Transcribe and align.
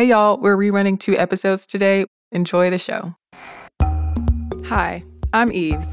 Hey, 0.00 0.06
y'all, 0.06 0.38
we're 0.38 0.56
rerunning 0.56 0.98
two 0.98 1.14
episodes 1.18 1.66
today. 1.66 2.06
Enjoy 2.32 2.70
the 2.70 2.78
show. 2.78 3.14
Hi, 4.64 5.04
I'm 5.34 5.52
Eves, 5.52 5.88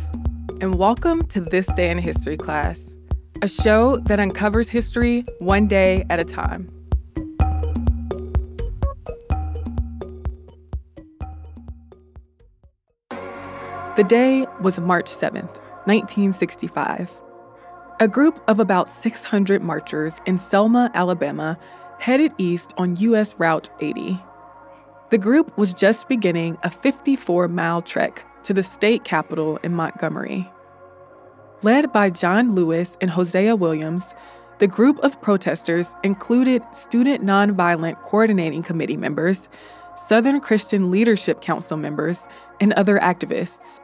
and 0.62 0.76
welcome 0.76 1.28
to 1.28 1.42
This 1.42 1.66
Day 1.74 1.92
in 1.92 1.98
History 1.98 2.38
class, 2.38 2.96
a 3.42 3.50
show 3.50 3.98
that 4.06 4.18
uncovers 4.18 4.70
history 4.70 5.26
one 5.40 5.68
day 5.68 6.06
at 6.10 6.22
a 6.22 6.24
time. 6.24 6.72
The 13.98 14.06
day 14.08 14.48
was 14.62 14.80
March 14.80 15.12
7th, 15.12 15.54
1965. 15.84 17.12
A 18.00 18.08
group 18.08 18.42
of 18.48 18.62
about 18.62 18.88
600 18.88 19.62
marchers 19.62 20.14
in 20.26 20.38
Selma, 20.38 20.92
Alabama, 20.94 21.60
headed 22.00 22.34
east 22.38 22.74
on 22.78 22.96
U.S. 22.98 23.36
Route 23.38 23.70
80. 23.80 24.20
The 25.10 25.18
group 25.18 25.58
was 25.58 25.74
just 25.74 26.08
beginning 26.08 26.58
a 26.64 26.70
54 26.70 27.48
mile 27.48 27.82
trek 27.82 28.26
to 28.44 28.54
the 28.54 28.64
state 28.64 29.04
capital 29.04 29.58
in 29.64 29.74
Montgomery. 29.74 30.50
Led 31.64 31.92
by 31.92 32.10
John 32.10 32.56
Lewis 32.56 32.98
and 33.02 33.10
Hosea 33.10 33.56
Williams, 33.56 34.14
the 34.60 34.68
group 34.68 35.00
of 35.00 35.22
protesters 35.22 35.90
included 36.04 36.64
Student 36.74 37.24
Nonviolent 37.24 38.02
Coordinating 38.02 38.64
Committee 38.64 38.98
members, 38.98 39.50
Southern 40.08 40.40
Christian 40.40 40.92
Leadership 40.92 41.42
Council 41.42 41.78
members, 41.78 42.20
and 42.60 42.74
other 42.74 43.00
activists. 43.00 43.80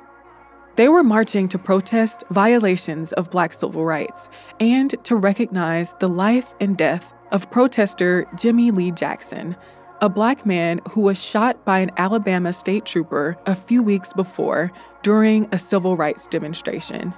They 0.75 0.88
were 0.88 1.03
marching 1.03 1.48
to 1.50 1.59
protest 1.59 2.23
violations 2.31 3.14
of 3.14 3.30
Black 3.30 3.53
civil 3.53 3.86
rights 3.86 4.30
and 4.59 4.95
to 5.03 5.16
recognize 5.16 5.94
the 6.00 6.09
life 6.09 6.53
and 6.59 6.75
death 6.75 7.14
of 7.34 7.50
protester 7.50 8.26
Jimmy 8.38 8.72
Lee 8.72 8.92
Jackson, 8.92 9.55
a 10.02 10.08
black 10.08 10.46
man 10.46 10.80
who 10.90 11.02
was 11.02 11.22
shot 11.22 11.66
by 11.66 11.80
an 11.80 11.92
Alabama 11.98 12.54
state 12.54 12.86
trooper 12.86 13.36
a 13.48 13.56
few 13.56 13.82
weeks 13.82 14.14
before 14.14 14.72
during 15.02 15.48
a 15.52 15.59
civil 15.59 15.98
rights 15.98 16.28
demonstration. 16.28 17.14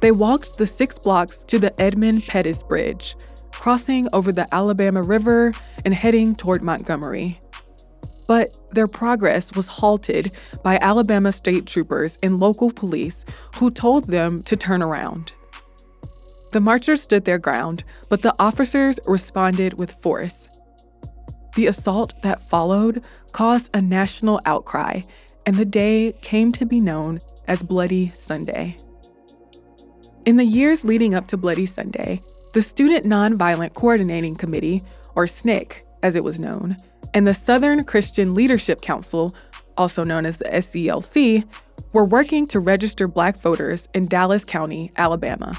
They 0.00 0.12
walked 0.12 0.58
the 0.58 0.66
six 0.66 0.98
blocks 0.98 1.42
to 1.44 1.58
the 1.58 1.78
Edmund 1.80 2.26
Pettus 2.26 2.62
Bridge, 2.62 3.16
crossing 3.52 4.06
over 4.12 4.30
the 4.30 4.46
Alabama 4.52 5.02
River 5.02 5.52
and 5.84 5.94
heading 5.94 6.34
toward 6.34 6.62
Montgomery. 6.62 7.40
But 8.28 8.48
their 8.70 8.86
progress 8.86 9.54
was 9.54 9.66
halted 9.66 10.32
by 10.62 10.78
Alabama 10.78 11.32
state 11.32 11.66
troopers 11.66 12.18
and 12.22 12.38
local 12.38 12.70
police 12.70 13.24
who 13.56 13.70
told 13.70 14.04
them 14.04 14.42
to 14.44 14.56
turn 14.56 14.82
around. 14.82 15.32
The 16.52 16.60
marchers 16.60 17.02
stood 17.02 17.24
their 17.24 17.38
ground, 17.38 17.84
but 18.08 18.22
the 18.22 18.34
officers 18.38 18.98
responded 19.06 19.78
with 19.78 19.92
force. 20.02 20.48
The 21.54 21.66
assault 21.66 22.14
that 22.22 22.40
followed 22.40 23.06
caused 23.32 23.70
a 23.72 23.80
national 23.80 24.40
outcry, 24.44 25.02
and 25.46 25.56
the 25.56 25.64
day 25.64 26.12
came 26.22 26.52
to 26.52 26.66
be 26.66 26.80
known 26.80 27.20
as 27.46 27.62
Bloody 27.62 28.08
Sunday. 28.08 28.76
In 30.26 30.36
the 30.36 30.44
years 30.44 30.84
leading 30.84 31.14
up 31.14 31.28
to 31.28 31.36
Bloody 31.36 31.66
Sunday, 31.66 32.20
the 32.52 32.62
Student 32.62 33.04
Nonviolent 33.04 33.74
Coordinating 33.74 34.34
Committee, 34.34 34.82
or 35.14 35.26
SNCC 35.26 35.82
as 36.02 36.16
it 36.16 36.24
was 36.24 36.40
known, 36.40 36.76
and 37.14 37.26
the 37.26 37.34
Southern 37.34 37.84
Christian 37.84 38.34
Leadership 38.34 38.80
Council, 38.80 39.34
also 39.76 40.02
known 40.02 40.26
as 40.26 40.38
the 40.38 40.44
SCLC, 40.46 41.44
were 41.92 42.04
working 42.04 42.46
to 42.48 42.60
register 42.60 43.08
black 43.08 43.38
voters 43.38 43.88
in 43.94 44.06
Dallas 44.06 44.44
County, 44.44 44.92
Alabama. 44.96 45.52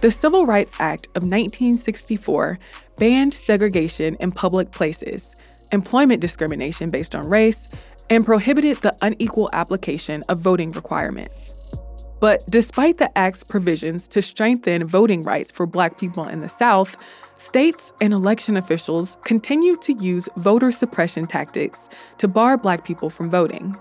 The 0.00 0.10
Civil 0.10 0.46
Rights 0.46 0.72
Act 0.78 1.08
of 1.08 1.24
1964 1.24 2.58
banned 2.96 3.34
segregation 3.34 4.14
in 4.14 4.32
public 4.32 4.70
places, 4.70 5.36
employment 5.72 6.22
discrimination 6.22 6.88
based 6.88 7.14
on 7.14 7.28
race, 7.28 7.74
and 8.08 8.24
prohibited 8.24 8.78
the 8.78 8.96
unequal 9.02 9.50
application 9.52 10.24
of 10.30 10.40
voting 10.40 10.72
requirements. 10.72 11.74
But 12.18 12.42
despite 12.48 12.96
the 12.96 13.16
Act's 13.16 13.44
provisions 13.44 14.08
to 14.08 14.22
strengthen 14.22 14.86
voting 14.86 15.22
rights 15.22 15.50
for 15.50 15.66
Black 15.66 15.98
people 15.98 16.26
in 16.26 16.40
the 16.40 16.48
South, 16.48 16.96
states 17.36 17.92
and 18.00 18.14
election 18.14 18.56
officials 18.56 19.18
continue 19.24 19.76
to 19.82 19.92
use 19.92 20.30
voter 20.38 20.70
suppression 20.70 21.26
tactics 21.26 21.78
to 22.16 22.26
bar 22.26 22.56
Black 22.56 22.86
people 22.86 23.10
from 23.10 23.28
voting. 23.28 23.76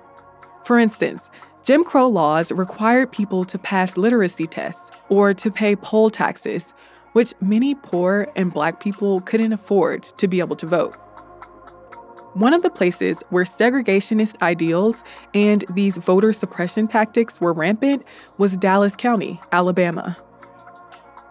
For 0.66 0.78
instance, 0.78 1.30
Jim 1.64 1.84
Crow 1.84 2.08
laws 2.08 2.52
required 2.52 3.12
people 3.12 3.44
to 3.46 3.58
pass 3.58 3.98
literacy 3.98 4.48
tests 4.48 4.92
or 5.10 5.34
to 5.34 5.52
pay 5.52 5.76
poll 5.76 6.10
taxes, 6.10 6.74
which 7.14 7.34
many 7.42 7.76
poor 7.76 8.28
and 8.36 8.54
Black 8.54 8.80
people 8.80 9.22
couldn't 9.22 9.54
afford 9.54 10.04
to 10.04 10.28
be 10.28 10.40
able 10.40 10.56
to 10.56 10.66
vote. 10.66 10.96
One 12.34 12.54
of 12.54 12.62
the 12.62 12.70
places 12.70 13.18
where 13.30 13.44
segregationist 13.44 14.40
ideals 14.42 15.04
and 15.34 15.66
these 15.74 15.98
voter 15.98 16.32
suppression 16.32 16.88
tactics 16.88 17.42
were 17.42 17.54
rampant 17.54 18.06
was 18.38 18.56
Dallas 18.56 18.96
County, 18.96 19.42
Alabama. 19.52 20.16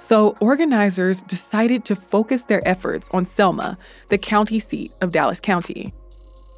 So, 0.01 0.35
organizers 0.41 1.23
decided 1.23 1.85
to 1.85 1.95
focus 1.95 2.43
their 2.43 2.67
efforts 2.67 3.09
on 3.13 3.27
Selma, 3.27 3.79
the 4.09 4.19
county 4.19 4.59
seat 4.59 4.91
of 5.01 5.13
Dallas 5.13 5.39
County. 5.39 5.93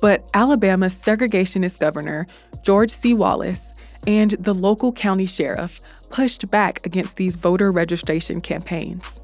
But 0.00 0.30
Alabama's 0.34 0.94
segregationist 0.94 1.78
governor, 1.78 2.26
George 2.62 2.90
C. 2.90 3.14
Wallace, 3.14 3.72
and 4.06 4.32
the 4.32 4.54
local 4.54 4.92
county 4.92 5.26
sheriff 5.26 5.80
pushed 6.10 6.50
back 6.50 6.84
against 6.84 7.16
these 7.16 7.36
voter 7.36 7.70
registration 7.70 8.40
campaigns. 8.40 9.20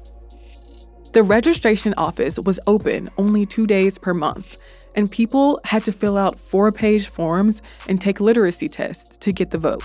The 1.13 1.23
registration 1.23 1.93
office 1.97 2.37
was 2.39 2.59
open 2.67 3.09
only 3.17 3.45
two 3.45 3.67
days 3.67 3.97
per 3.97 4.13
month, 4.13 4.55
and 4.95 5.11
people 5.11 5.59
had 5.63 5.83
to 5.85 5.91
fill 5.91 6.17
out 6.17 6.39
four 6.39 6.71
page 6.71 7.07
forms 7.07 7.61
and 7.87 7.99
take 7.99 8.19
literacy 8.19 8.69
tests 8.69 9.17
to 9.17 9.31
get 9.31 9.51
the 9.51 9.57
vote. 9.57 9.83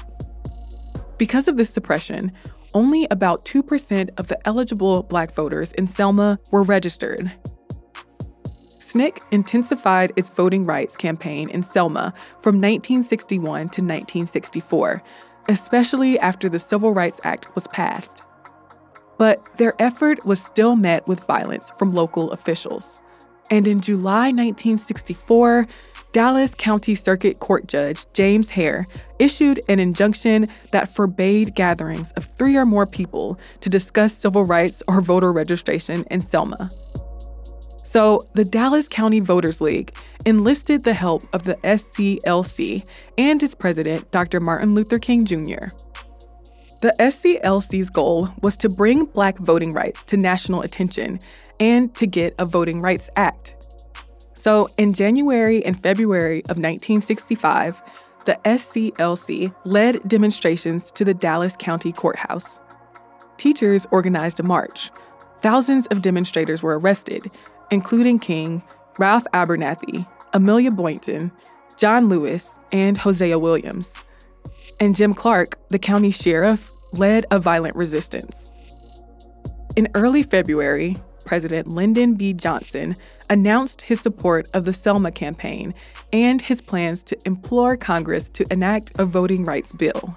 Because 1.19 1.49
of 1.49 1.57
this 1.57 1.71
suppression, 1.71 2.33
only 2.75 3.07
about 3.11 3.45
2% 3.45 4.11
of 4.17 4.29
the 4.29 4.49
eligible 4.49 5.03
black 5.03 5.35
voters 5.35 5.73
in 5.75 5.87
Selma 5.87 6.39
were 6.51 6.63
registered. 6.63 7.31
SNCC 8.93 9.19
intensified 9.31 10.13
its 10.17 10.31
voting 10.31 10.67
rights 10.67 10.97
campaign 10.97 11.51
in 11.51 11.63
Selma 11.63 12.13
from 12.43 12.57
1961 12.57 13.45
to 13.45 13.83
1964, 13.83 15.03
especially 15.49 16.19
after 16.19 16.49
the 16.49 16.59
Civil 16.59 16.93
Rights 16.93 17.21
Act 17.25 17.55
was 17.55 17.67
passed. 17.69 18.23
But 19.19 19.57
their 19.57 19.75
effort 19.79 20.25
was 20.25 20.43
still 20.43 20.77
met 20.77 21.07
with 21.07 21.27
violence 21.27 21.73
from 21.79 21.93
local 21.93 22.31
officials. 22.33 23.01
And 23.51 23.67
in 23.67 23.81
July 23.81 24.31
1964, 24.31 25.67
Dallas 26.13 26.55
County 26.55 26.95
Circuit 26.95 27.41
Court 27.41 27.67
Judge 27.67 28.07
James 28.13 28.51
Hare 28.51 28.87
issued 29.19 29.61
an 29.69 29.79
injunction 29.79 30.47
that 30.71 30.95
forbade 30.95 31.55
gatherings 31.55 32.13
of 32.13 32.25
three 32.37 32.57
or 32.57 32.67
more 32.67 32.87
people 32.87 33.39
to 33.61 33.71
discuss 33.71 34.17
civil 34.17 34.45
rights 34.45 34.83
or 34.89 35.01
voter 35.01 35.33
registration 35.33 36.05
in 36.11 36.21
Selma. 36.21 36.69
So, 37.93 38.27
the 38.33 38.47
Dallas 38.47 38.89
County 38.89 39.21
Voters 39.21 39.61
League 39.61 39.95
enlisted 40.25 40.83
the 40.83 40.95
help 40.95 41.25
of 41.35 41.45
the 41.45 41.57
SCLC 41.57 42.89
and 43.19 43.43
its 43.43 43.55
president, 43.55 44.11
Dr. 44.11 44.41
Martin 44.41 44.75
Luther 44.75 44.99
King 44.99 45.27
Jr. 45.27 45.69
The 46.81 46.95
SCLC's 46.99 47.91
goal 47.91 48.31
was 48.41 48.57
to 48.57 48.71
bring 48.71 49.05
Black 49.05 49.39
voting 49.41 49.75
rights 49.75 50.05
to 50.05 50.17
national 50.17 50.63
attention 50.63 51.19
and 51.61 51.95
to 51.97 52.07
get 52.07 52.35
a 52.39 52.47
Voting 52.47 52.81
Rights 52.81 53.11
Act. 53.17 53.57
So, 54.33 54.71
in 54.79 54.95
January 54.95 55.63
and 55.63 55.83
February 55.83 56.39
of 56.45 56.57
1965, 56.57 57.83
the 58.25 58.39
SCLC 58.47 59.55
led 59.67 60.09
demonstrations 60.09 60.91
to 60.93 61.05
the 61.05 61.13
Dallas 61.13 61.57
County 61.59 61.93
Courthouse. 61.93 62.59
Teachers 63.37 63.87
organized 63.91 64.41
a 64.41 64.45
march. 64.45 64.91
Thousands 65.43 65.89
of 65.89 66.01
demonstrators 66.01 66.63
were 66.63 66.79
arrested, 66.79 67.31
including 67.73 68.21
King, 68.21 68.63
Ralph 68.99 69.25
Abernathy, 69.35 70.07
Amelia 70.35 70.71
Boynton, 70.71 71.33
John 71.77 72.09
Lewis, 72.09 72.61
and 72.71 72.97
Hosea 72.97 73.39
Williams. 73.39 73.95
And 74.79 74.95
Jim 74.95 75.15
Clark, 75.15 75.59
the 75.71 75.79
county 75.79 76.11
sheriff, 76.11 76.71
led 76.93 77.25
a 77.31 77.39
violent 77.39 77.75
resistance. 77.75 78.53
In 79.75 79.89
early 79.95 80.23
February, 80.23 80.97
President 81.25 81.69
Lyndon 81.69 82.15
B. 82.15 82.35
Johnson 82.35 82.95
announced 83.31 83.81
his 83.81 84.01
support 84.01 84.49
of 84.53 84.67
the 84.67 84.75
Selma 84.75 85.11
campaign 85.11 85.73
and 86.13 86.43
his 86.43 86.61
plans 86.61 87.03
to 87.05 87.17
implore 87.25 87.77
Congress 87.79 88.29
to 88.31 88.45
enact 88.51 88.93
a 88.99 89.07
voting 89.07 89.45
rights 89.45 89.73
bill. 89.73 90.15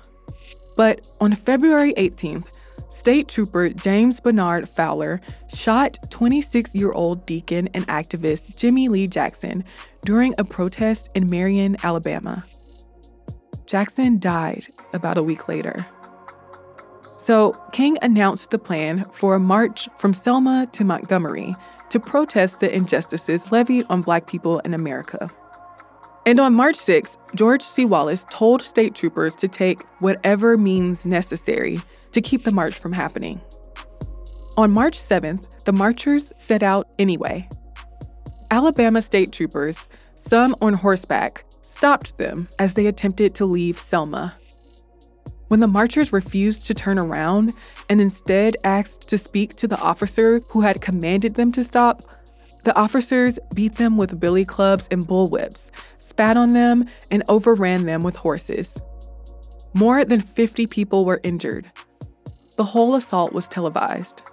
But 0.76 1.08
on 1.22 1.34
February 1.36 1.94
18th, 1.94 2.55
State 2.96 3.28
Trooper 3.28 3.70
James 3.70 4.22
Bernard 4.22 4.70
Fowler 4.70 5.20
shot 5.54 6.00
26 6.10 6.74
year 6.74 6.94
old 6.94 7.26
deacon 7.26 7.68
and 7.74 7.86
activist 7.88 8.56
Jimmy 8.56 8.88
Lee 8.88 9.06
Jackson 9.06 9.66
during 10.06 10.34
a 10.38 10.46
protest 10.46 11.10
in 11.14 11.30
Marion, 11.30 11.76
Alabama. 11.84 12.46
Jackson 13.66 14.18
died 14.18 14.66
about 14.94 15.18
a 15.18 15.24
week 15.24 15.50
later. 15.50 15.86
So, 17.20 17.52
King 17.74 17.98
announced 18.02 18.52
the 18.52 18.60
plan 18.60 19.04
for 19.12 19.36
a 19.36 19.40
march 19.40 19.90
from 19.98 20.14
Selma 20.14 20.68
to 20.72 20.86
Montgomery 20.86 21.54
to 21.90 22.00
protest 22.00 22.62
the 22.62 22.74
injustices 22.74 23.52
levied 23.52 23.86
on 23.90 24.04
black 24.04 24.26
people 24.26 24.60
in 24.60 24.74
America. 24.74 25.30
And 26.28 26.40
on 26.40 26.56
March 26.56 26.76
6, 26.76 27.18
George 27.36 27.62
C. 27.62 27.86
Wallace 27.86 28.26
told 28.32 28.64
state 28.64 28.96
troopers 28.96 29.36
to 29.36 29.48
take 29.48 29.84
whatever 30.00 30.58
means 30.58 31.06
necessary 31.06 31.80
to 32.14 32.22
keep 32.22 32.44
the 32.44 32.52
march 32.52 32.74
from 32.74 32.94
happening. 32.94 33.40
On 34.58 34.72
March 34.72 34.98
7th, 34.98 35.64
the 35.66 35.74
marchers 35.74 36.34
set 36.38 36.64
out 36.64 36.88
anyway. 36.98 37.48
Alabama 38.50 39.02
state 39.02 39.32
troopers, 39.32 39.88
some 40.16 40.56
on 40.62 40.74
horseback, 40.74 41.44
stopped 41.62 42.18
them 42.18 42.48
as 42.58 42.74
they 42.74 42.88
attempted 42.88 43.36
to 43.36 43.46
leave 43.46 43.78
Selma. 43.78 44.36
When 45.50 45.60
the 45.60 45.68
marchers 45.68 46.12
refused 46.12 46.66
to 46.68 46.74
turn 46.74 46.98
around 46.98 47.54
and 47.88 48.02
instead 48.02 48.56
asked 48.64 49.08
to 49.10 49.18
speak 49.18 49.56
to 49.58 49.68
the 49.68 49.80
officer 49.80 50.40
who 50.50 50.62
had 50.62 50.82
commanded 50.82 51.36
them 51.36 51.52
to 51.52 51.64
stop, 51.64 52.02
the 52.66 52.76
officers 52.76 53.38
beat 53.54 53.74
them 53.74 53.96
with 53.96 54.20
billy 54.20 54.44
clubs 54.44 54.88
and 54.90 55.08
bullwhips, 55.08 55.70
spat 56.00 56.36
on 56.36 56.50
them, 56.50 56.90
and 57.12 57.22
overran 57.30 57.86
them 57.86 58.02
with 58.02 58.16
horses. 58.16 58.82
More 59.76 60.04
than 60.04 60.20
50 60.20 60.66
people 60.68 61.06
were 61.06 61.22
injured. 61.24 61.72
The 62.58 62.64
whole 62.64 62.96
assault 62.96 63.34
was 63.34 63.48
televised. 63.48 64.24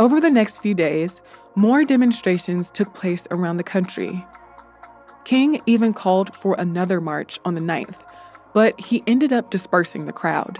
Over 0.00 0.20
the 0.20 0.30
next 0.30 0.58
few 0.58 0.74
days, 0.74 1.20
more 1.54 1.84
demonstrations 1.84 2.72
took 2.72 2.92
place 2.92 3.28
around 3.30 3.58
the 3.58 3.62
country. 3.62 4.26
King 5.24 5.60
even 5.66 5.94
called 5.94 6.34
for 6.34 6.56
another 6.58 7.00
march 7.00 7.38
on 7.44 7.54
the 7.54 7.60
9th, 7.60 8.00
but 8.52 8.78
he 8.80 9.04
ended 9.06 9.32
up 9.32 9.50
dispersing 9.50 10.06
the 10.06 10.12
crowd. 10.12 10.58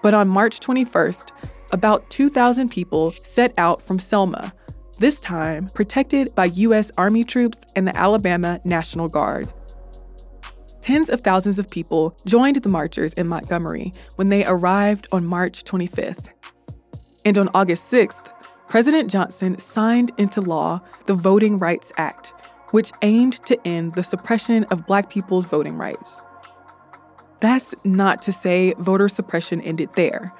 But 0.00 0.14
on 0.14 0.28
March 0.28 0.60
21st, 0.60 1.32
about 1.72 2.08
2,000 2.10 2.68
people 2.68 3.12
set 3.12 3.52
out 3.58 3.82
from 3.82 3.98
Selma 3.98 4.52
this 4.98 5.20
time 5.20 5.66
protected 5.68 6.34
by 6.34 6.46
U.S. 6.46 6.90
Army 6.96 7.24
troops 7.24 7.58
and 7.76 7.86
the 7.86 7.96
Alabama 7.96 8.60
National 8.64 9.08
Guard. 9.08 9.52
Tens 10.80 11.08
of 11.08 11.22
thousands 11.22 11.58
of 11.58 11.70
people 11.70 12.16
joined 12.26 12.56
the 12.56 12.68
marchers 12.68 13.14
in 13.14 13.26
Montgomery 13.26 13.92
when 14.16 14.28
they 14.28 14.44
arrived 14.44 15.08
on 15.12 15.26
March 15.26 15.64
25th. 15.64 16.28
And 17.24 17.38
on 17.38 17.48
August 17.54 17.90
6th, 17.90 18.30
President 18.68 19.10
Johnson 19.10 19.58
signed 19.58 20.12
into 20.18 20.40
law 20.40 20.80
the 21.06 21.14
Voting 21.14 21.58
Rights 21.58 21.92
Act, 21.96 22.34
which 22.72 22.92
aimed 23.02 23.34
to 23.46 23.58
end 23.66 23.94
the 23.94 24.04
suppression 24.04 24.64
of 24.64 24.86
Black 24.86 25.08
people's 25.08 25.46
voting 25.46 25.76
rights. 25.76 26.20
That's 27.40 27.74
not 27.84 28.20
to 28.22 28.32
say 28.32 28.74
voter 28.78 29.08
suppression 29.08 29.60
ended 29.60 29.92
there, 29.94 30.32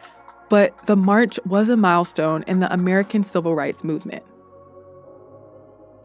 but 0.51 0.87
the 0.87 0.97
march 0.97 1.39
was 1.47 1.69
a 1.69 1.77
milestone 1.77 2.45
in 2.47 2.61
the 2.61 2.73
American 2.73 3.25
civil 3.25 3.55
rights 3.55 3.85
movement. 3.85 4.25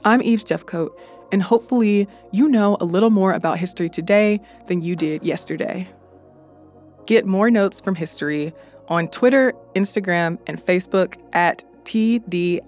I'm 0.06 0.22
Eve 0.22 0.46
Jeffcoat, 0.46 0.92
and 1.32 1.44
hopefully, 1.44 2.08
you 2.32 2.48
know 2.48 2.78
a 2.80 2.86
little 2.86 3.10
more 3.10 3.34
about 3.34 3.60
history 3.60 3.90
today 3.90 4.40
than 4.68 4.82
you 4.82 4.96
did 4.96 5.24
yesterday. 5.24 5.90
Get 7.06 7.26
more 7.26 7.52
notes 7.52 7.82
from 7.82 7.96
history 7.96 8.54
on 8.88 9.10
Twitter, 9.10 9.54
Instagram, 9.76 10.40
and 10.48 10.64
Facebook 10.64 11.16
at 11.34 11.64
TDIHC 11.84 12.62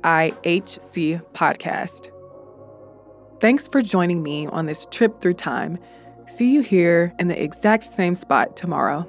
Podcast. 1.34 2.10
Thanks 3.40 3.68
for 3.68 3.82
joining 3.82 4.22
me 4.22 4.48
on 4.48 4.66
this 4.66 4.86
trip 4.92 5.22
through 5.22 5.36
time. 5.36 5.80
See 6.28 6.54
you 6.54 6.62
here 6.62 7.14
in 7.18 7.28
the 7.28 7.42
exact 7.42 7.94
same 7.94 8.16
spot 8.16 8.58
tomorrow. 8.58 9.08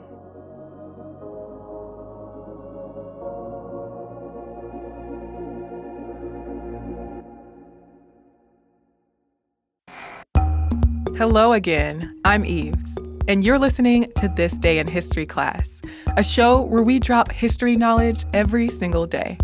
Hello 11.16 11.52
again. 11.52 12.18
I'm 12.24 12.42
Eves, 12.46 12.96
and 13.28 13.44
you're 13.44 13.58
listening 13.58 14.10
to 14.16 14.28
This 14.28 14.56
Day 14.56 14.78
in 14.78 14.88
History 14.88 15.26
class, 15.26 15.82
a 16.16 16.22
show 16.22 16.62
where 16.62 16.82
we 16.82 16.98
drop 16.98 17.30
history 17.30 17.76
knowledge 17.76 18.24
every 18.32 18.70
single 18.70 19.06
day. 19.06 19.36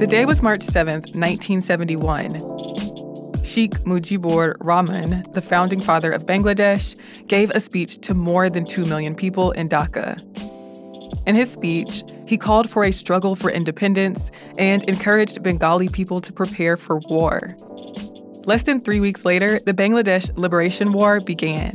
The 0.00 0.06
day 0.08 0.24
was 0.24 0.42
March 0.42 0.62
7th, 0.62 1.14
1971. 1.14 2.40
Sheikh 3.44 3.72
Mujibur 3.84 4.56
Rahman, 4.58 5.24
the 5.32 5.42
founding 5.42 5.78
father 5.78 6.10
of 6.10 6.24
Bangladesh, 6.24 6.96
gave 7.28 7.50
a 7.50 7.60
speech 7.60 7.98
to 7.98 8.14
more 8.14 8.50
than 8.50 8.64
2 8.64 8.84
million 8.86 9.14
people 9.14 9.52
in 9.52 9.68
Dhaka. 9.68 10.20
In 11.26 11.36
his 11.36 11.52
speech, 11.52 12.02
he 12.30 12.38
called 12.38 12.70
for 12.70 12.84
a 12.84 12.92
struggle 12.92 13.34
for 13.34 13.50
independence 13.50 14.30
and 14.56 14.88
encouraged 14.88 15.42
Bengali 15.42 15.88
people 15.88 16.20
to 16.20 16.32
prepare 16.32 16.76
for 16.76 17.00
war. 17.08 17.56
Less 18.44 18.62
than 18.62 18.80
three 18.80 19.00
weeks 19.00 19.24
later, 19.24 19.58
the 19.58 19.74
Bangladesh 19.74 20.30
Liberation 20.38 20.92
War 20.92 21.18
began. 21.18 21.72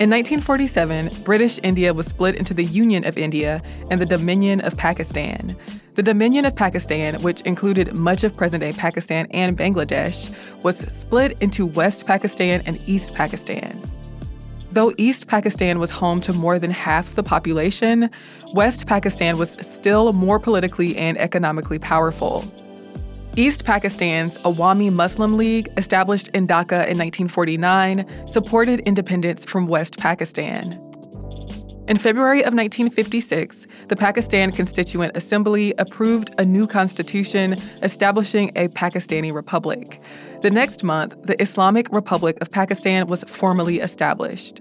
In 0.00 0.10
1947, 0.10 1.10
British 1.22 1.60
India 1.62 1.94
was 1.94 2.06
split 2.06 2.34
into 2.34 2.52
the 2.52 2.64
Union 2.64 3.06
of 3.06 3.16
India 3.16 3.62
and 3.92 4.00
the 4.00 4.06
Dominion 4.06 4.60
of 4.62 4.76
Pakistan. 4.76 5.56
The 5.94 6.02
Dominion 6.02 6.44
of 6.44 6.56
Pakistan, 6.56 7.22
which 7.22 7.40
included 7.42 7.96
much 7.96 8.24
of 8.24 8.36
present 8.36 8.62
day 8.62 8.72
Pakistan 8.72 9.28
and 9.30 9.56
Bangladesh, 9.56 10.34
was 10.64 10.78
split 10.78 11.40
into 11.40 11.64
West 11.64 12.06
Pakistan 12.06 12.60
and 12.66 12.76
East 12.88 13.14
Pakistan. 13.14 13.88
Though 14.70 14.92
East 14.98 15.28
Pakistan 15.28 15.78
was 15.78 15.90
home 15.90 16.20
to 16.20 16.32
more 16.32 16.58
than 16.58 16.70
half 16.70 17.14
the 17.14 17.22
population, 17.22 18.10
West 18.52 18.86
Pakistan 18.86 19.38
was 19.38 19.56
still 19.62 20.12
more 20.12 20.38
politically 20.38 20.96
and 20.96 21.16
economically 21.18 21.78
powerful. 21.78 22.44
East 23.36 23.64
Pakistan's 23.64 24.36
Awami 24.38 24.92
Muslim 24.92 25.36
League, 25.36 25.68
established 25.76 26.28
in 26.28 26.46
Dhaka 26.46 26.86
in 26.88 26.98
1949, 26.98 28.04
supported 28.26 28.80
independence 28.80 29.44
from 29.44 29.68
West 29.68 29.96
Pakistan. 29.96 30.87
In 31.88 31.96
February 31.96 32.40
of 32.40 32.52
1956, 32.52 33.66
the 33.88 33.96
Pakistan 33.96 34.52
Constituent 34.52 35.16
Assembly 35.16 35.72
approved 35.78 36.30
a 36.36 36.44
new 36.44 36.66
constitution 36.66 37.56
establishing 37.82 38.50
a 38.56 38.68
Pakistani 38.68 39.32
republic. 39.32 39.98
The 40.42 40.50
next 40.50 40.84
month, 40.84 41.14
the 41.24 41.40
Islamic 41.40 41.90
Republic 41.90 42.36
of 42.42 42.50
Pakistan 42.50 43.06
was 43.06 43.24
formally 43.24 43.80
established. 43.80 44.60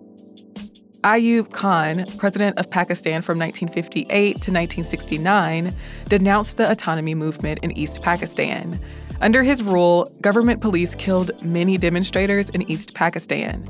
Ayub 1.03 1.51
Khan, 1.51 2.05
president 2.17 2.57
of 2.57 2.69
Pakistan 2.69 3.21
from 3.21 3.37
1958 3.37 4.07
to 4.07 4.51
1969, 4.53 5.75
denounced 6.07 6.55
the 6.55 6.71
autonomy 6.71 7.13
movement 7.13 7.59
in 7.61 7.77
East 7.77 8.01
Pakistan. 8.01 8.79
Under 9.19 9.43
his 9.43 9.61
rule, 9.61 10.09
government 10.21 10.61
police 10.61 10.95
killed 10.95 11.31
many 11.43 11.77
demonstrators 11.77 12.47
in 12.51 12.61
East 12.71 12.93
Pakistan. 12.93 13.69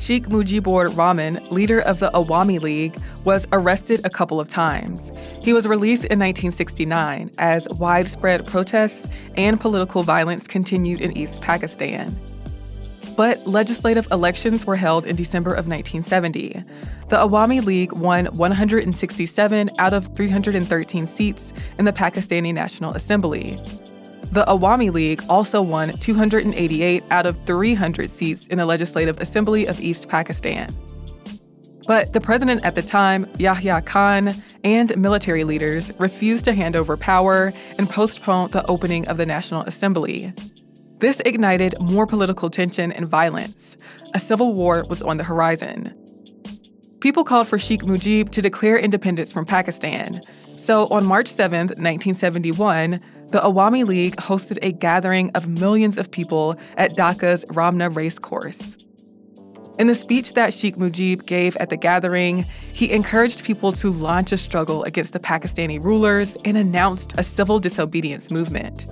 Sheikh 0.00 0.28
Mujibur 0.28 0.96
Rahman, 0.96 1.38
leader 1.50 1.80
of 1.80 2.00
the 2.00 2.10
Awami 2.12 2.58
League, 2.58 2.98
was 3.26 3.46
arrested 3.52 4.00
a 4.02 4.08
couple 4.08 4.40
of 4.40 4.48
times. 4.48 5.12
He 5.42 5.52
was 5.52 5.66
released 5.66 6.04
in 6.04 6.18
1969 6.18 7.30
as 7.36 7.68
widespread 7.78 8.46
protests 8.46 9.06
and 9.36 9.60
political 9.60 10.02
violence 10.02 10.46
continued 10.46 11.02
in 11.02 11.14
East 11.14 11.42
Pakistan. 11.42 12.18
But 13.14 13.46
legislative 13.46 14.10
elections 14.10 14.64
were 14.64 14.76
held 14.76 15.04
in 15.04 15.16
December 15.16 15.50
of 15.50 15.68
1970. 15.68 16.64
The 17.10 17.16
Awami 17.16 17.62
League 17.62 17.92
won 17.92 18.24
167 18.24 19.70
out 19.78 19.92
of 19.92 20.16
313 20.16 21.06
seats 21.06 21.52
in 21.78 21.84
the 21.84 21.92
Pakistani 21.92 22.54
National 22.54 22.94
Assembly. 22.94 23.58
The 24.32 24.44
Awami 24.44 24.92
League 24.92 25.22
also 25.28 25.60
won 25.60 25.90
288 25.90 27.02
out 27.10 27.26
of 27.26 27.36
300 27.46 28.10
seats 28.10 28.46
in 28.46 28.58
the 28.58 28.66
Legislative 28.66 29.20
Assembly 29.20 29.66
of 29.66 29.80
East 29.80 30.08
Pakistan. 30.08 30.72
But 31.88 32.12
the 32.12 32.20
president 32.20 32.64
at 32.64 32.76
the 32.76 32.82
time, 32.82 33.26
Yahya 33.38 33.82
Khan, 33.82 34.30
and 34.62 34.96
military 34.96 35.42
leaders 35.42 35.90
refused 35.98 36.44
to 36.44 36.52
hand 36.52 36.76
over 36.76 36.96
power 36.96 37.52
and 37.76 37.90
postponed 37.90 38.52
the 38.52 38.64
opening 38.66 39.08
of 39.08 39.16
the 39.16 39.26
National 39.26 39.62
Assembly. 39.62 40.32
This 41.00 41.20
ignited 41.24 41.74
more 41.80 42.06
political 42.06 42.50
tension 42.50 42.92
and 42.92 43.06
violence. 43.06 43.76
A 44.14 44.20
civil 44.20 44.52
war 44.54 44.84
was 44.88 45.02
on 45.02 45.16
the 45.16 45.24
horizon. 45.24 45.92
People 47.00 47.24
called 47.24 47.48
for 47.48 47.58
Sheikh 47.58 47.82
Mujib 47.82 48.30
to 48.30 48.42
declare 48.42 48.78
independence 48.78 49.32
from 49.32 49.46
Pakistan. 49.46 50.20
So 50.58 50.86
on 50.88 51.04
March 51.06 51.26
7, 51.26 51.68
1971, 51.68 53.00
the 53.30 53.40
Awami 53.40 53.86
League 53.86 54.16
hosted 54.16 54.58
a 54.62 54.72
gathering 54.72 55.30
of 55.30 55.46
millions 55.46 55.98
of 55.98 56.10
people 56.10 56.56
at 56.76 56.96
Dhaka's 56.96 57.44
Ramna 57.50 57.88
Racecourse. 57.88 58.76
In 59.78 59.86
the 59.86 59.94
speech 59.94 60.34
that 60.34 60.52
Sheikh 60.52 60.76
Mujib 60.76 61.24
gave 61.24 61.56
at 61.56 61.70
the 61.70 61.76
gathering, 61.76 62.44
he 62.74 62.92
encouraged 62.92 63.44
people 63.44 63.72
to 63.72 63.90
launch 63.90 64.30
a 64.30 64.36
struggle 64.36 64.84
against 64.84 65.14
the 65.14 65.18
Pakistani 65.18 65.82
rulers 65.82 66.36
and 66.44 66.56
announced 66.56 67.14
a 67.16 67.24
civil 67.24 67.58
disobedience 67.58 68.30
movement. 68.30 68.84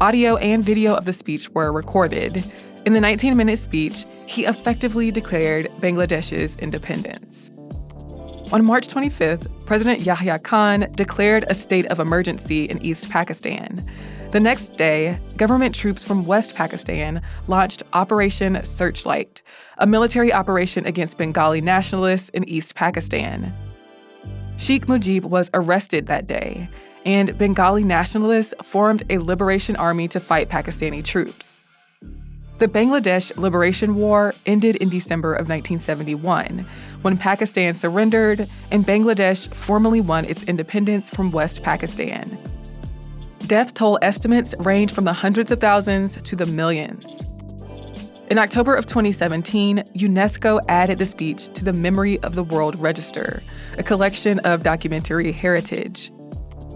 Audio 0.00 0.36
and 0.38 0.64
video 0.64 0.94
of 0.94 1.04
the 1.04 1.12
speech 1.12 1.50
were 1.50 1.70
recorded. 1.72 2.42
In 2.86 2.94
the 2.94 3.00
19 3.00 3.36
minute 3.36 3.58
speech, 3.58 4.06
he 4.26 4.46
effectively 4.46 5.10
declared 5.10 5.66
Bangladesh's 5.80 6.56
independence. 6.56 7.51
On 8.52 8.62
March 8.66 8.86
25th, 8.86 9.48
President 9.64 10.02
Yahya 10.02 10.38
Khan 10.38 10.86
declared 10.94 11.46
a 11.48 11.54
state 11.54 11.86
of 11.86 11.98
emergency 11.98 12.64
in 12.64 12.82
East 12.82 13.08
Pakistan. 13.08 13.80
The 14.32 14.40
next 14.40 14.76
day, 14.76 15.18
government 15.38 15.74
troops 15.74 16.04
from 16.04 16.26
West 16.26 16.54
Pakistan 16.54 17.22
launched 17.48 17.82
Operation 17.94 18.62
Searchlight, 18.62 19.40
a 19.78 19.86
military 19.86 20.34
operation 20.34 20.84
against 20.84 21.16
Bengali 21.16 21.62
nationalists 21.62 22.28
in 22.30 22.46
East 22.46 22.74
Pakistan. 22.74 23.52
Sheikh 24.58 24.84
Mujib 24.86 25.24
was 25.24 25.50
arrested 25.54 26.06
that 26.08 26.26
day, 26.26 26.68
and 27.06 27.36
Bengali 27.38 27.84
nationalists 27.84 28.52
formed 28.62 29.02
a 29.08 29.16
liberation 29.16 29.76
army 29.76 30.08
to 30.08 30.20
fight 30.20 30.50
Pakistani 30.50 31.02
troops. 31.02 31.51
The 32.62 32.68
Bangladesh 32.68 33.36
Liberation 33.36 33.96
War 33.96 34.36
ended 34.46 34.76
in 34.76 34.88
December 34.88 35.34
of 35.34 35.48
1971 35.48 36.64
when 37.00 37.18
Pakistan 37.18 37.74
surrendered 37.74 38.48
and 38.70 38.84
Bangladesh 38.84 39.52
formally 39.52 40.00
won 40.00 40.24
its 40.26 40.44
independence 40.44 41.10
from 41.10 41.32
West 41.32 41.64
Pakistan. 41.64 42.38
Death 43.48 43.74
toll 43.74 43.98
estimates 44.00 44.54
range 44.60 44.92
from 44.92 45.02
the 45.02 45.12
hundreds 45.12 45.50
of 45.50 45.60
thousands 45.60 46.16
to 46.22 46.36
the 46.36 46.46
millions. 46.46 47.04
In 48.30 48.38
October 48.38 48.76
of 48.76 48.86
2017, 48.86 49.78
UNESCO 49.96 50.60
added 50.68 50.98
the 50.98 51.06
speech 51.06 51.52
to 51.54 51.64
the 51.64 51.72
Memory 51.72 52.20
of 52.20 52.36
the 52.36 52.44
World 52.44 52.78
Register, 52.78 53.42
a 53.76 53.82
collection 53.82 54.38
of 54.44 54.62
documentary 54.62 55.32
heritage. 55.32 56.12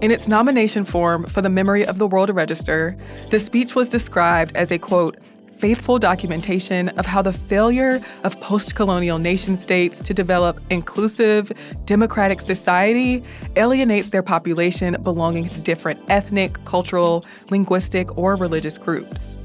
In 0.03 0.11
its 0.11 0.27
nomination 0.27 0.85
form 0.85 1.27
for 1.27 1.43
the 1.43 1.49
Memory 1.49 1.87
of 1.87 1.99
the 1.99 2.09
World 2.09 2.31
Register, 2.31 2.97
the 3.31 3.39
speech 3.39 3.77
was 3.77 3.89
described 3.89 4.57
as 4.57 4.73
a 4.73 4.81
quote, 4.81 5.17
faithful 5.59 5.99
documentation 5.99 6.89
of 6.91 7.07
how 7.07 7.23
the 7.23 7.33
failure 7.33 8.01
of 8.25 8.39
post 8.41 8.75
colonial 8.75 9.19
nation 9.19 9.59
states 9.59 10.01
to 10.01 10.15
develop 10.15 10.61
inclusive, 10.71 11.51
democratic 11.85 12.41
society 12.41 13.23
alienates 13.57 14.11
their 14.11 14.23
population 14.23 14.97
belonging 15.03 15.49
to 15.49 15.61
different 15.61 16.01
ethnic, 16.09 16.63
cultural, 16.65 17.25
linguistic, 17.51 18.17
or 18.19 18.37
religious 18.37 18.79
groups. 18.79 19.43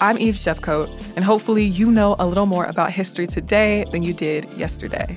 I'm 0.00 0.18
Eve 0.18 0.34
Jeffcoat, 0.34 0.88
and 1.16 1.24
hopefully, 1.24 1.64
you 1.64 1.90
know 1.90 2.14
a 2.18 2.26
little 2.26 2.46
more 2.46 2.66
about 2.66 2.92
history 2.92 3.26
today 3.26 3.84
than 3.90 4.02
you 4.02 4.12
did 4.12 4.48
yesterday. 4.52 5.16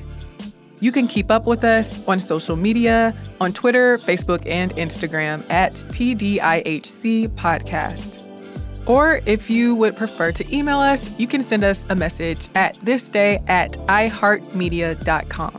You 0.80 0.92
can 0.92 1.08
keep 1.08 1.30
up 1.30 1.46
with 1.46 1.64
us 1.64 2.04
on 2.08 2.20
social 2.20 2.56
media, 2.56 3.14
on 3.40 3.54
Twitter, 3.54 4.00
Facebook, 4.00 4.42
and 4.48 4.72
Instagram 4.72 5.48
at 5.52 5.74
TDIHC 5.74 7.30
Podcast. 7.36 8.21
Or 8.86 9.22
if 9.26 9.50
you 9.50 9.76
would 9.76 9.96
prefer 9.96 10.32
to 10.32 10.56
email 10.56 10.80
us, 10.80 11.18
you 11.20 11.28
can 11.28 11.42
send 11.42 11.64
us 11.64 11.90
a 11.90 11.96
message 11.96 12.50
at 12.56 12.76
thisday 12.78 13.38
at 13.50 13.72
iheartmedia.com. 13.74 15.54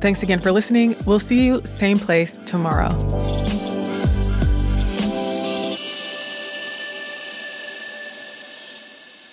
Thanks 0.00 0.22
again 0.22 0.40
for 0.40 0.52
listening. 0.52 0.96
We'll 1.06 1.20
see 1.20 1.46
you 1.46 1.62
same 1.62 1.98
place 1.98 2.36
tomorrow. 2.44 2.90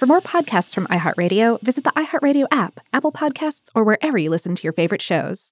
For 0.02 0.08
more 0.08 0.22
podcasts 0.22 0.74
from 0.74 0.88
iHeartRadio, 0.88 1.62
visit 1.62 1.84
the 1.84 1.92
iHeartRadio 1.92 2.48
app, 2.50 2.80
Apple 2.92 3.12
Podcasts, 3.12 3.70
or 3.76 3.84
wherever 3.84 4.18
you 4.18 4.32
listen 4.32 4.56
to 4.56 4.64
your 4.64 4.74
favorite 4.74 5.02
shows. 5.02 5.50